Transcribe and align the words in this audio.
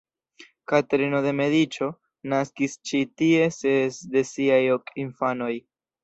Katerino 0.71 1.17
de 1.25 1.33
Mediĉo 1.39 1.89
naskis 2.33 2.73
ĉi 2.91 3.01
tie 3.23 3.43
ses 3.57 3.99
de 4.15 4.23
siaj 4.31 4.57
ok 4.77 4.91
infanoj. 5.05 5.51